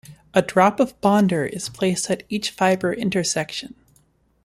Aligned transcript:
A 0.33 0.41
drop 0.41 0.79
of 0.79 0.99
bonder 0.99 1.45
is 1.45 1.69
placed 1.69 2.09
at 2.09 2.23
each 2.27 2.49
fiber 2.49 2.91
intersection. 2.91 3.75